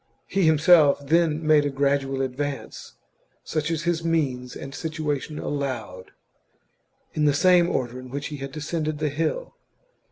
He 0.25 0.47
himself 0.47 0.97
then 1.05 1.45
made 1.45 1.63
a 1.63 1.69
gradual 1.69 2.23
advance, 2.23 2.93
such 3.43 3.69
as 3.69 3.83
his 3.83 4.03
means 4.03 4.55
and 4.55 4.73
situation 4.73 5.37
allowed, 5.37 6.09
in 7.13 7.25
the 7.25 7.35
same 7.35 7.69
order 7.69 7.99
in 7.99 8.09
which 8.09 8.29
he 8.29 8.37
had 8.37 8.51
descended 8.51 8.97
the 8.97 9.09
hill. 9.09 9.53